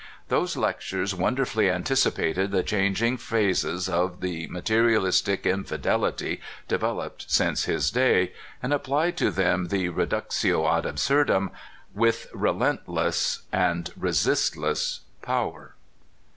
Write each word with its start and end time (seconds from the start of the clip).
Those 0.29 0.57
lectures 0.57 1.13
won 1.13 1.35
derfully 1.37 1.71
anticipated 1.71 2.49
the 2.49 2.63
changing 2.63 3.17
phases 3.17 3.87
of 3.87 4.19
the 4.19 4.47
materialistic 4.47 5.45
intidelity 5.45 6.41
developed 6.67 7.29
since 7.29 7.65
his 7.65 7.91
day, 7.91 8.33
and 8.63 8.73
applied 8.73 9.15
to 9.17 9.29
them 9.29 9.67
the 9.67 9.89
reductio 9.89 10.67
ad 10.67 10.87
absurd 10.87 11.29
uni 11.29 11.49
with 11.93 12.25
re 12.33 12.49
lentless 12.49 13.43
and 13.53 13.93
resistless 13.95 15.01
power. 15.21 15.75